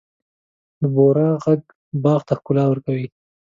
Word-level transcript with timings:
د 0.79 0.81
بورا 0.95 1.29
ږغ 1.45 1.61
باغ 2.03 2.21
ته 2.27 2.33
ښکلا 2.39 2.63
ورکوي. 2.67 3.07